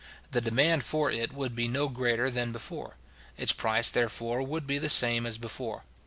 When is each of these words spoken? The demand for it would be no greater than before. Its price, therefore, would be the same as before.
The 0.31 0.41
demand 0.41 0.83
for 0.83 1.11
it 1.11 1.31
would 1.31 1.53
be 1.55 1.67
no 1.67 1.87
greater 1.87 2.31
than 2.31 2.51
before. 2.51 2.97
Its 3.37 3.51
price, 3.53 3.91
therefore, 3.91 4.41
would 4.41 4.65
be 4.65 4.79
the 4.79 4.89
same 4.89 5.27
as 5.27 5.37
before. 5.37 5.83